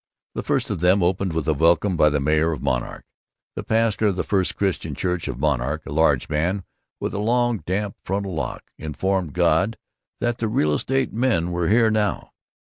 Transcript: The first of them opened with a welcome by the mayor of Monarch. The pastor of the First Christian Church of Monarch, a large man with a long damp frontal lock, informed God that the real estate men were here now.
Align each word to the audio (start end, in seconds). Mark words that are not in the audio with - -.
The 0.33 0.41
first 0.41 0.71
of 0.71 0.79
them 0.79 1.03
opened 1.03 1.31
with 1.33 1.47
a 1.47 1.53
welcome 1.53 1.95
by 1.95 2.09
the 2.09 2.19
mayor 2.19 2.51
of 2.53 2.63
Monarch. 2.63 3.05
The 3.55 3.61
pastor 3.61 4.07
of 4.07 4.15
the 4.15 4.23
First 4.23 4.55
Christian 4.57 4.95
Church 4.95 5.27
of 5.27 5.37
Monarch, 5.37 5.85
a 5.85 5.91
large 5.91 6.27
man 6.27 6.63
with 6.99 7.13
a 7.13 7.19
long 7.19 7.59
damp 7.67 7.95
frontal 8.03 8.33
lock, 8.33 8.71
informed 8.79 9.33
God 9.33 9.77
that 10.19 10.39
the 10.39 10.47
real 10.47 10.73
estate 10.73 11.13
men 11.13 11.51
were 11.51 11.67
here 11.67 11.91
now. 11.91 12.31